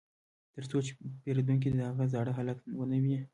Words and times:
ترڅو 0.53 0.77
پیرودونکي 1.23 1.69
د 1.71 1.79
هغه 1.89 2.05
زاړه 2.13 2.31
حالت 2.37 2.59
ونه 2.79 2.97
ویني 3.03 3.19